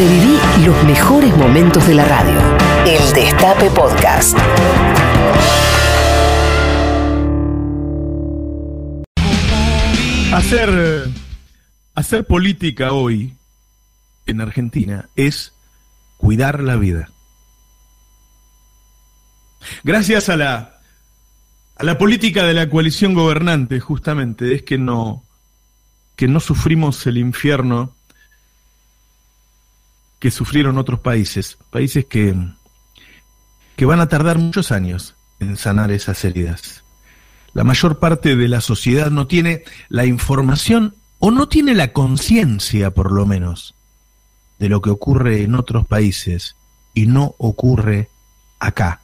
[0.00, 2.40] Reviví los mejores momentos de la radio.
[2.86, 4.34] El Destape Podcast.
[10.32, 11.06] Hacer,
[11.94, 13.34] hacer política hoy
[14.24, 15.52] en Argentina es
[16.16, 17.10] cuidar la vida.
[19.84, 20.80] Gracias a la,
[21.76, 25.24] a la política de la coalición gobernante, justamente, es que no,
[26.16, 27.99] que no sufrimos el infierno
[30.20, 32.36] que sufrieron otros países, países que,
[33.74, 36.84] que van a tardar muchos años en sanar esas heridas.
[37.52, 42.92] La mayor parte de la sociedad no tiene la información o no tiene la conciencia,
[42.92, 43.74] por lo menos,
[44.58, 46.54] de lo que ocurre en otros países
[46.94, 48.08] y no ocurre
[48.60, 49.00] acá.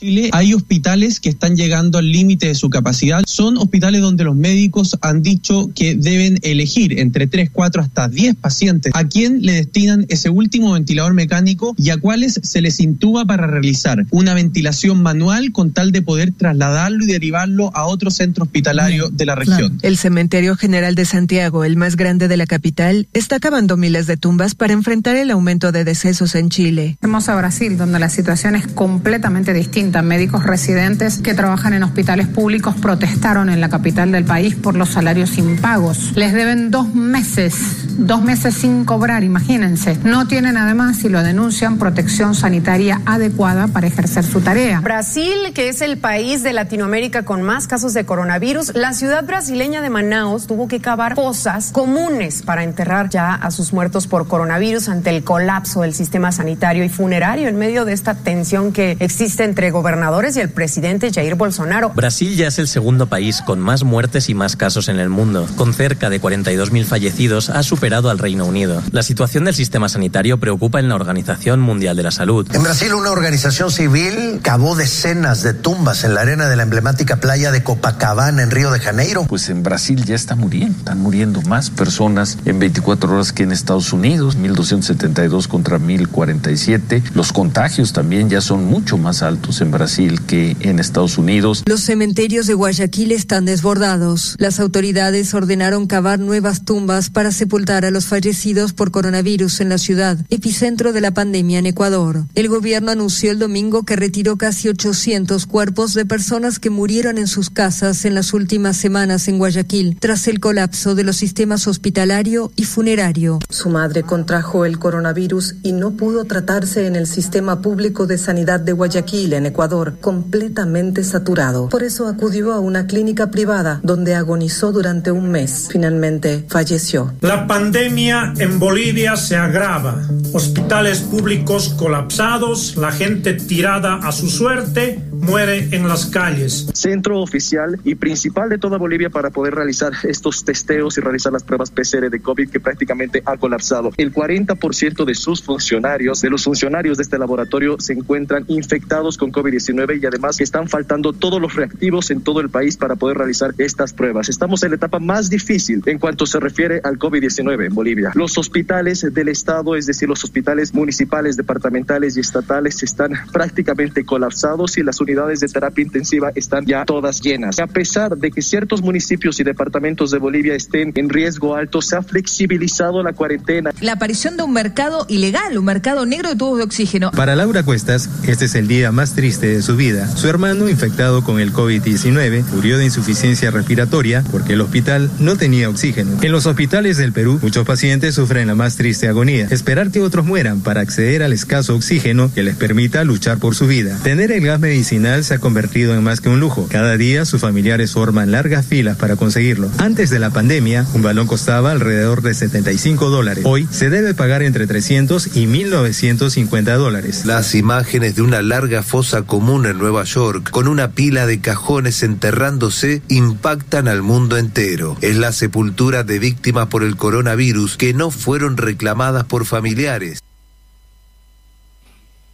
[0.00, 3.22] Chile hay hospitales que están llegando al límite de su capacidad.
[3.26, 8.34] Son hospitales donde los médicos han dicho que deben elegir entre 3, 4 hasta 10
[8.36, 13.24] pacientes a quién le destinan ese último ventilador mecánico y a cuáles se les intuba
[13.24, 18.44] para realizar una ventilación manual con tal de poder trasladarlo y derivarlo a otro centro
[18.44, 19.78] hospitalario de la región.
[19.82, 24.16] El Cementerio General de Santiago, el más grande de la capital, está acabando miles de
[24.16, 26.98] tumbas para enfrentar el aumento de decesos en Chile.
[27.00, 32.26] Vamos a Brasil, donde la situación es completamente distinta Médicos residentes que trabajan en hospitales
[32.26, 36.12] públicos protestaron en la capital del país por los salarios impagos.
[36.14, 37.54] Les deben dos meses,
[37.98, 39.98] dos meses sin cobrar, imagínense.
[40.02, 44.80] No tienen además, si lo denuncian, protección sanitaria adecuada para ejercer su tarea.
[44.80, 49.82] Brasil, que es el país de Latinoamérica con más casos de coronavirus, la ciudad brasileña
[49.82, 54.88] de Manaus tuvo que cavar fosas comunes para enterrar ya a sus muertos por coronavirus
[54.88, 59.44] ante el colapso del sistema sanitario y funerario en medio de esta tensión que existe
[59.44, 61.90] entre gobernadores y el presidente Jair Bolsonaro.
[61.90, 65.46] Brasil ya es el segundo país con más muertes y más casos en el mundo.
[65.56, 68.82] Con cerca de 42.000 fallecidos, ha superado al Reino Unido.
[68.92, 72.46] La situación del sistema sanitario preocupa en la Organización Mundial de la Salud.
[72.54, 77.16] En Brasil, una organización civil cavó decenas de tumbas en la arena de la emblemática
[77.16, 79.24] playa de Copacabana, en Río de Janeiro.
[79.28, 80.78] Pues en Brasil ya está muriendo.
[80.78, 87.02] Están muriendo más personas en 24 horas que en Estados Unidos, 1.272 contra 1.047.
[87.14, 91.64] Los contagios también ya son mucho más altos en Brasil que en Estados Unidos.
[91.66, 94.36] Los cementerios de Guayaquil están desbordados.
[94.38, 99.78] Las autoridades ordenaron cavar nuevas tumbas para sepultar a los fallecidos por coronavirus en la
[99.78, 102.24] ciudad, epicentro de la pandemia en Ecuador.
[102.34, 107.26] El gobierno anunció el domingo que retiró casi 800 cuerpos de personas que murieron en
[107.26, 112.52] sus casas en las últimas semanas en Guayaquil, tras el colapso de los sistemas hospitalario
[112.54, 113.38] y funerario.
[113.48, 118.60] Su madre contrajo el coronavirus y no pudo tratarse en el sistema público de sanidad
[118.60, 119.53] de Guayaquil, en Ecuador
[120.00, 121.68] completamente saturado.
[121.70, 125.68] Por eso acudió a una clínica privada donde agonizó durante un mes.
[125.70, 127.14] Finalmente falleció.
[127.20, 130.02] La pandemia en Bolivia se agrava.
[130.32, 136.66] Hospitales públicos colapsados, la gente tirada a su suerte, muere en las calles.
[136.74, 141.42] Centro oficial y principal de toda Bolivia para poder realizar estos testeos y realizar las
[141.42, 143.90] pruebas PCR de COVID que prácticamente ha colapsado.
[143.96, 149.32] El 40% de sus funcionarios, de los funcionarios de este laboratorio, se encuentran infectados con
[149.32, 153.54] COVID-19 y además están faltando todos los reactivos en todo el país para poder realizar
[153.58, 154.28] estas pruebas.
[154.28, 158.12] Estamos en la etapa más difícil en cuanto se refiere al COVID-19 en Bolivia.
[158.14, 164.76] Los hospitales del Estado, es decir, los hospitales municipales, departamentales y estatales, están prácticamente colapsados
[164.76, 167.60] y las unidades de terapia intensiva están ya todas llenas.
[167.60, 171.96] A pesar de que ciertos municipios y departamentos de Bolivia estén en riesgo alto, se
[171.96, 173.70] ha flexibilizado la cuarentena.
[173.80, 177.12] La aparición de un mercado ilegal, un mercado negro de tubos de oxígeno.
[177.12, 180.08] Para Laura Cuestas, este es el día más triste de su vida.
[180.08, 185.68] Su hermano, infectado con el COVID-19, murió de insuficiencia respiratoria porque el hospital no tenía
[185.68, 186.18] oxígeno.
[186.22, 189.46] En los hospitales del Perú, muchos pacientes sufren la más triste agonía.
[189.50, 193.68] Esperar que otros mueran para acceder al escaso oxígeno que les permita luchar por su
[193.68, 193.96] vida.
[194.02, 196.66] Tener el gas medicinal se ha convertido en más que un lujo.
[196.70, 199.70] Cada día sus familiares forman largas filas para conseguirlo.
[199.78, 203.44] Antes de la pandemia, un balón costaba alrededor de 75 dólares.
[203.46, 207.26] Hoy se debe pagar entre 300 y 1950 dólares.
[207.26, 212.02] Las imágenes de una larga fosa común en Nueva York, con una pila de cajones
[212.02, 214.96] enterrándose, impactan al mundo entero.
[215.02, 220.20] Es la sepultura de víctimas por el coronavirus que no fueron reclamadas por familiares.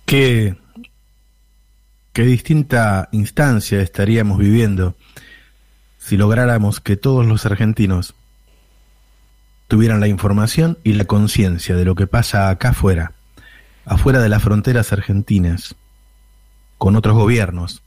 [0.07, 0.60] ¿Qué
[2.13, 4.97] qué distinta instancia estaríamos viviendo
[5.99, 8.15] si lográramos que todos los argentinos
[9.69, 13.13] tuvieran la información y la conciencia de lo que pasa acá afuera,
[13.85, 15.77] afuera de las fronteras argentinas,
[16.79, 17.83] con otros gobiernos,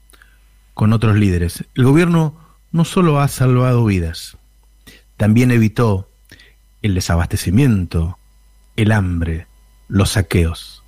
[0.72, 1.64] con otros líderes.
[1.74, 2.38] El gobierno
[2.72, 4.38] no solo ha salvado vidas,
[5.16, 6.08] también evitó
[6.80, 8.18] el desabastecimiento
[8.76, 9.46] el hambre,
[9.88, 10.82] los saqueos,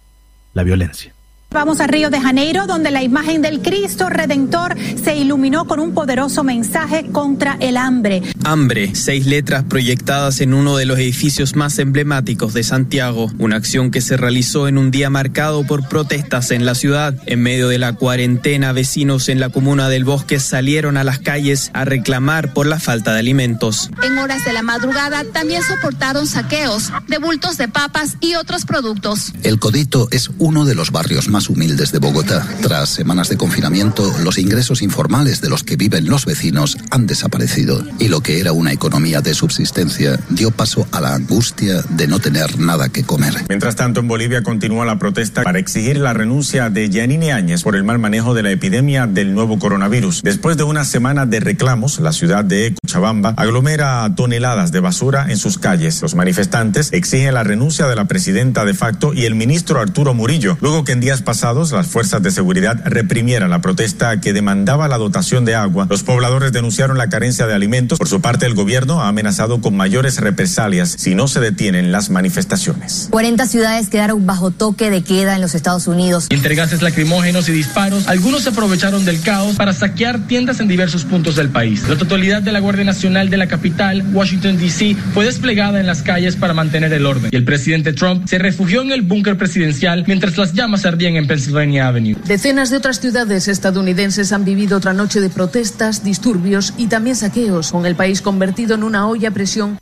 [0.55, 1.16] la violencia.
[1.51, 5.95] Vamos a Río de Janeiro, donde la imagen del Cristo Redentor se iluminó con un
[5.95, 8.23] poderoso mensaje contra el hambre.
[8.45, 13.91] Hambre, seis letras proyectadas en uno de los edificios más emblemáticos de Santiago, una acción
[13.91, 17.15] que se realizó en un día marcado por protestas en la ciudad.
[17.27, 21.71] En medio de la cuarentena, vecinos en la comuna del Bosque salieron a las calles
[21.73, 23.89] a reclamar por la falta de alimentos.
[24.03, 29.33] En horas de la madrugada también soportaron saqueos de bultos de papas y otros productos.
[29.43, 32.47] El Codito es uno de los barrios más humildes de Bogotá.
[32.63, 37.85] Tras semanas de confinamiento, los ingresos informales de los que viven los vecinos han desaparecido
[37.99, 42.19] y lo que era una economía de subsistencia dio paso a la angustia de no
[42.19, 43.35] tener nada que comer.
[43.49, 47.77] Mientras tanto, en Bolivia continúa la protesta para exigir la renuncia de Yanine Áñez por
[47.77, 50.23] el mal manejo de la epidemia del nuevo coronavirus.
[50.23, 55.37] Después de una semana de reclamos, la ciudad de Cochabamba aglomera toneladas de basura en
[55.37, 56.01] sus calles.
[56.01, 60.57] Los manifestantes exigen la renuncia de la presidenta de facto y el ministro Arturo Murillo,
[60.61, 64.97] luego que en días pasados las fuerzas de seguridad reprimieran la protesta que demandaba la
[64.97, 65.87] dotación de agua.
[65.91, 67.99] Los pobladores denunciaron la carencia de alimentos.
[67.99, 72.09] Por su parte, el gobierno ha amenazado con mayores represalias si no se detienen las
[72.09, 73.09] manifestaciones.
[73.11, 76.29] 40 ciudades quedaron bajo toque de queda en los Estados Unidos.
[76.31, 81.05] Entre gases lacrimógenos y disparos, algunos se aprovecharon del caos para saquear tiendas en diversos
[81.05, 81.89] puntos del país.
[81.89, 86.03] La totalidad de la Guardia Nacional de la capital, Washington, D.C., fue desplegada en las
[86.03, 87.31] calles para mantener el orden.
[87.33, 91.27] Y el presidente Trump se refugió en el búnker presidencial mientras las llamas ardían en
[91.27, 92.17] Pennsylvania Avenue.
[92.25, 97.73] Decenas de otras ciudades estadounidenses han vivido otra noche de protestas, disturbios y también saqueos,
[97.73, 99.79] con el país convertido en una olla a presión.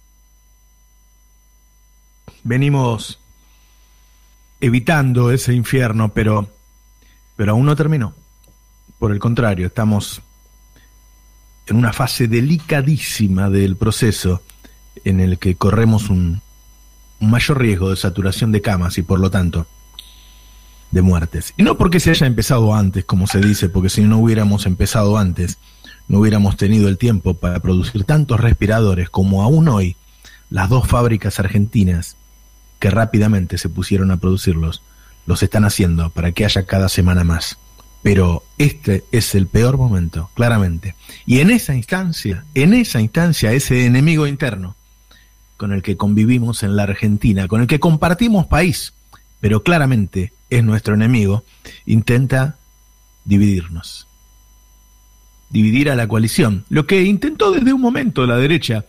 [2.43, 3.19] Venimos
[4.61, 6.49] evitando ese infierno, pero,
[7.37, 8.15] pero aún no terminó.
[8.99, 10.23] Por el contrario, estamos
[11.67, 14.43] en una fase delicadísima del proceso
[15.05, 16.41] en el que corremos un,
[17.21, 19.67] un mayor riesgo de saturación de camas y por lo tanto
[20.95, 21.53] de muertes.
[21.57, 25.19] Y no porque se haya empezado antes, como se dice, porque si no hubiéramos empezado
[25.19, 25.59] antes,
[26.07, 29.97] no hubiéramos tenido el tiempo para producir tantos respiradores como aún hoy
[30.51, 32.17] las dos fábricas argentinas
[32.79, 34.83] que rápidamente se pusieron a producirlos,
[35.27, 37.59] los están haciendo para que haya cada semana más.
[38.05, 40.95] Pero este es el peor momento, claramente.
[41.27, 44.77] Y en esa instancia, en esa instancia, ese enemigo interno
[45.57, 48.93] con el que convivimos en la Argentina, con el que compartimos país,
[49.41, 51.45] pero claramente es nuestro enemigo,
[51.87, 52.57] intenta
[53.25, 54.07] dividirnos.
[55.51, 58.87] Dividir a la coalición, lo que intentó desde un momento la derecha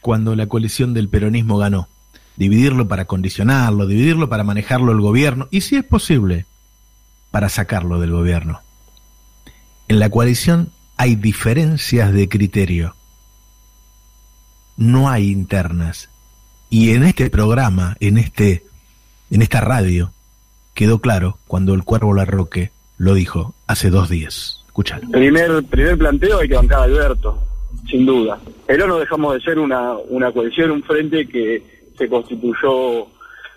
[0.00, 1.88] cuando la coalición del peronismo ganó.
[2.36, 6.46] Dividirlo para condicionarlo, dividirlo para manejarlo el gobierno y si es posible,
[7.30, 8.60] para sacarlo del gobierno.
[9.88, 12.96] En la coalición hay diferencias de criterio.
[14.76, 16.10] No hay internas.
[16.70, 18.66] Y en este programa, en este
[19.30, 20.12] en esta radio,
[20.74, 24.62] quedó claro cuando el Cuervo Larroque lo dijo hace dos días.
[24.66, 25.08] Escuchalo.
[25.10, 27.38] Primer, primer planteo hay que bancar a Alberto,
[27.88, 28.38] sin duda.
[28.66, 31.62] Pero no dejamos de ser una, una coalición, un frente que
[31.96, 33.06] se constituyó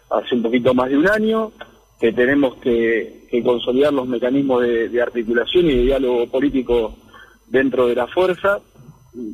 [0.09, 1.51] hace un poquito más de un año,
[1.99, 6.95] que tenemos que, consolidar los mecanismos de, articulación y de diálogo político
[7.47, 8.59] dentro de la fuerza,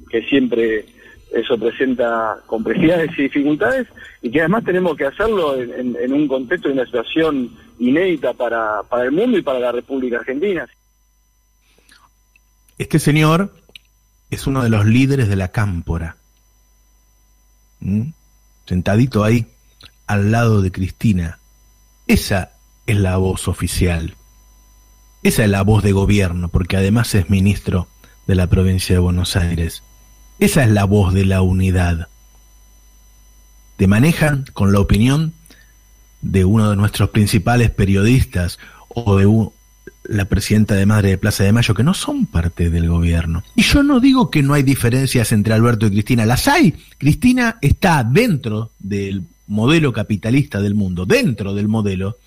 [0.10, 0.86] que siempre
[1.34, 3.88] eso presenta complejidades y dificultades
[4.22, 7.50] y que además tenemos que hacerlo en, en, un contexto de una situación
[7.90, 10.68] inédita para, para el mundo y para la República Argentina.
[12.78, 13.54] Este señor
[14.30, 16.18] es uno de los líderes de la cámpora,
[17.80, 18.10] ¿Mm?
[18.66, 19.46] sentadito ahí
[20.08, 21.40] al lado de Cristina.
[22.08, 22.54] Esa
[22.86, 24.16] es la voz oficial.
[25.22, 27.88] Esa es la voz de gobierno, porque además es ministro
[28.28, 29.84] de la provincia de Buenos Aires.
[30.40, 32.08] Esa es la voz de la unidad.
[33.78, 35.34] Te manejan con la opinión
[36.24, 39.50] de uno de nuestros principales periodistas o de
[40.06, 43.44] la presidenta de Madre de Plaza de Mayo, que no son parte del gobierno.
[43.56, 46.74] Y yo no digo que no hay diferencias entre Alberto y Cristina, las hay.
[46.98, 52.18] Cristina está dentro del modelo capitalista del mundo, dentro del modelo,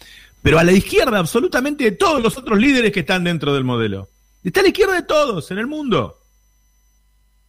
[0.43, 4.09] pero a la izquierda absolutamente de todos los otros líderes que están dentro del modelo.
[4.45, 6.19] Está a la izquierda de todos en el mundo.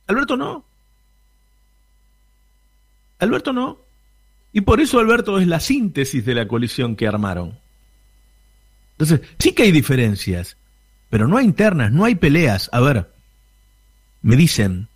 [0.08, 0.66] Alberto no.
[3.20, 3.87] Alberto no.
[4.58, 7.60] Y por eso Alberto es la síntesis de la coalición que armaron.
[8.94, 10.58] Entonces, sí que hay diferencias,
[11.12, 12.68] pero no hay internas, no hay peleas.
[12.74, 13.08] A ver,
[14.24, 14.88] me dicen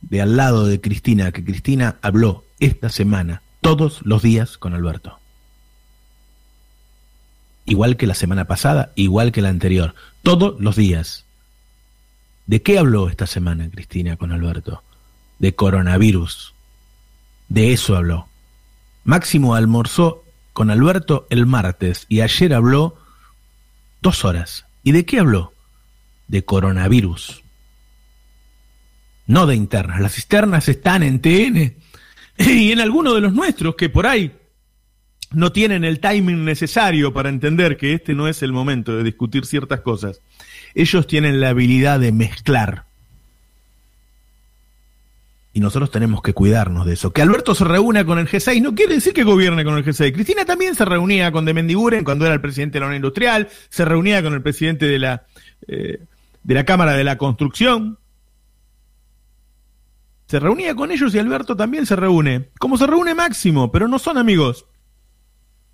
[0.00, 5.20] de al lado de Cristina que Cristina habló esta semana todos los días con Alberto.
[7.64, 9.94] Igual que la semana pasada, igual que la anterior,
[10.24, 11.26] todos los días.
[12.46, 14.82] ¿De qué habló esta semana Cristina con Alberto?
[15.38, 16.54] De coronavirus.
[17.50, 18.28] De eso habló.
[19.04, 22.96] Máximo almorzó con Alberto el martes y ayer habló
[24.00, 24.66] dos horas.
[24.84, 25.52] ¿Y de qué habló?
[26.28, 27.42] De coronavirus.
[29.26, 30.00] No de internas.
[30.00, 31.76] Las cisternas están en TN
[32.38, 34.32] y en alguno de los nuestros que por ahí
[35.32, 39.44] no tienen el timing necesario para entender que este no es el momento de discutir
[39.44, 40.20] ciertas cosas.
[40.74, 42.89] Ellos tienen la habilidad de mezclar.
[45.52, 47.12] Y nosotros tenemos que cuidarnos de eso.
[47.12, 50.12] Que Alberto se reúna con el G6 no quiere decir que gobierne con el G6.
[50.12, 53.48] Cristina también se reunía con de Mendiguren cuando era el presidente de la Unión Industrial,
[53.68, 55.26] se reunía con el presidente de la,
[55.66, 56.04] eh,
[56.44, 57.98] de la Cámara de la Construcción.
[60.26, 62.50] Se reunía con ellos y Alberto también se reúne.
[62.60, 64.66] Como se reúne Máximo, pero no son amigos.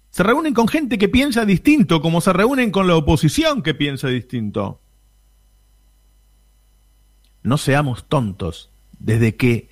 [0.08, 4.08] Se reúnen con gente que piensa distinto, como se reúnen con la oposición que piensa
[4.08, 4.80] distinto.
[7.42, 8.70] No seamos tontos.
[8.98, 9.68] Desde que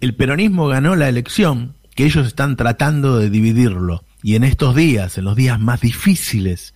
[0.00, 5.18] el peronismo ganó la elección, que ellos están tratando de dividirlo, y en estos días,
[5.18, 6.74] en los días más difíciles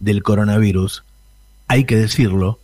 [0.00, 1.04] del coronavirus,
[1.68, 2.60] hay que decirlo,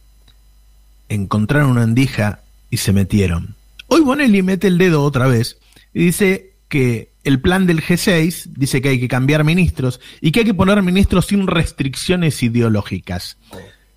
[1.08, 3.54] encontraron una andija y se metieron.
[3.86, 5.58] Hoy Bonelli mete el dedo otra vez
[5.94, 10.40] y dice que el plan del G6 dice que hay que cambiar ministros y que
[10.40, 13.38] hay que poner ministros sin restricciones ideológicas.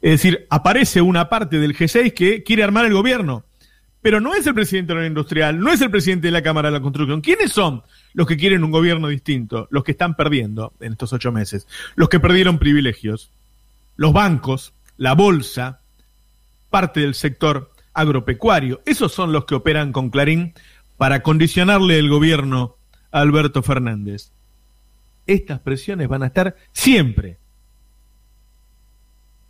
[0.01, 3.43] Es decir, aparece una parte del G6 que quiere armar el gobierno,
[4.01, 6.69] pero no es el presidente de la industrial, no es el presidente de la Cámara
[6.69, 7.21] de la Construcción.
[7.21, 9.67] ¿Quiénes son los que quieren un gobierno distinto?
[9.71, 13.31] Los que están perdiendo en estos ocho meses, los que perdieron privilegios,
[13.95, 15.81] los bancos, la bolsa,
[16.69, 18.81] parte del sector agropecuario.
[18.85, 20.53] Esos son los que operan con Clarín
[20.97, 22.77] para condicionarle el gobierno
[23.11, 24.31] a Alberto Fernández.
[25.27, 27.37] Estas presiones van a estar siempre.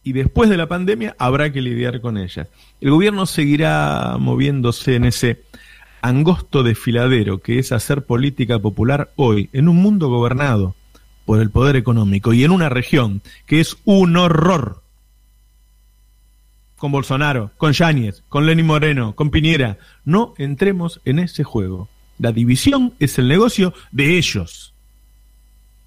[0.04, 2.48] Y después de la pandemia habrá que lidiar con ellas.
[2.80, 5.44] El gobierno seguirá moviéndose en ese
[6.02, 10.76] angosto desfiladero que es hacer política popular hoy, en un mundo gobernado
[11.26, 14.82] por el poder económico y en una región que es un horror
[16.82, 19.78] con Bolsonaro, con Yáñez, con Lenín Moreno, con Piñera.
[20.04, 21.90] No entremos en ese juego.
[22.18, 24.71] La división es el negocio de ellos.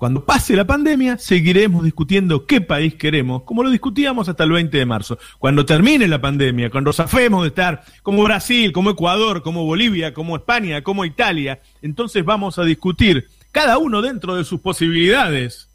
[0.04, 4.76] Cuando pase la pandemia, seguiremos discutiendo qué país queremos, como lo discutíamos hasta el 20
[4.76, 5.18] de marzo.
[5.38, 10.36] Cuando termine la pandemia, cuando zafemos de estar como Brasil, como Ecuador, como Bolivia, como
[10.36, 15.70] España, como Italia, entonces vamos a discutir, cada uno dentro de sus posibilidades,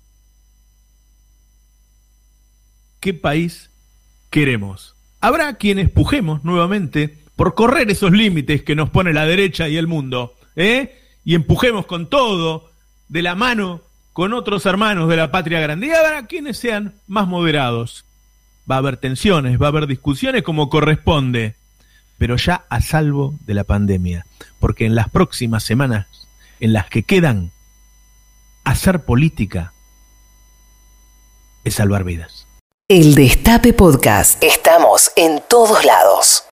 [3.00, 3.72] qué país
[4.30, 4.96] queremos.
[5.22, 9.88] Habrá quienes pujemos nuevamente por correr esos límites que nos pone la derecha y el
[9.88, 11.00] mundo, ¿eh?
[11.26, 12.70] y empujemos con todo,
[13.08, 18.06] de la mano con otros hermanos de la patria grande, habrá quienes sean más moderados.
[18.70, 21.56] Va a haber tensiones, va a haber discusiones como corresponde,
[22.18, 24.26] pero ya a salvo de la pandemia,
[24.60, 26.08] porque en las próximas semanas,
[26.60, 27.52] en las que quedan,
[28.64, 29.74] hacer política
[31.64, 32.46] es salvar vidas.
[32.88, 34.44] El Destape Podcast.
[34.44, 36.44] Estamos en todos lados.